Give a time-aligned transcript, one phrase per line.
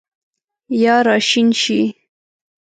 [0.81, 1.79] یا راشین شي